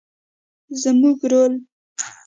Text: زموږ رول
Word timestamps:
زموږ 0.81 1.19
رول 1.31 1.53